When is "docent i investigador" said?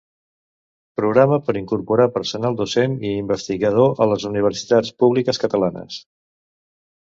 2.63-4.03